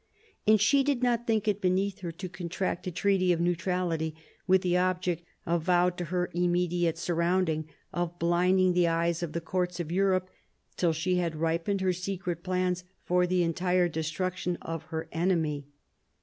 And 0.47 0.59
she 0.59 0.83
did 0.83 1.03
not 1.03 1.27
think 1.27 1.47
it 1.47 1.61
beneath 1.61 1.99
her 1.99 2.11
to 2.11 2.27
contract 2.27 2.87
a 2.87 2.91
treaty 2.91 3.31
of 3.31 3.39
neutrality 3.39 4.15
with 4.47 4.63
the 4.63 4.75
object, 4.75 5.21
avowed 5.45 5.95
to 5.99 6.05
her 6.05 6.31
immediate 6.33 6.97
surrounding, 6.97 7.69
of 7.93 8.17
blinding 8.17 8.73
the 8.73 8.87
eyes 8.87 9.21
of 9.21 9.33
the 9.33 9.41
courts 9.41 9.79
of 9.79 9.91
Europe 9.91 10.31
till 10.75 10.91
she 10.91 11.17
had 11.17 11.35
ripened 11.35 11.81
her 11.81 11.93
secret 11.93 12.41
plans 12.43 12.83
for 13.03 13.27
the 13.27 13.43
entire 13.43 13.87
destruction 13.87 14.57
of 14.63 14.85
her 14.85 15.07
enemy. 15.11 15.67